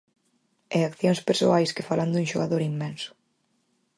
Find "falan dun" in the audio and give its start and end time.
1.89-2.29